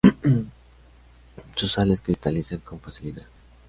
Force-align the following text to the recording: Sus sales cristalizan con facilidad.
Sus 1.53 1.73
sales 1.73 2.01
cristalizan 2.01 2.57
con 2.61 2.79
facilidad. 2.79 3.27